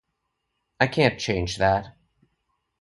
I 0.79 0.87
can't 0.87 1.19
change 1.19 1.57
that. 1.57 1.95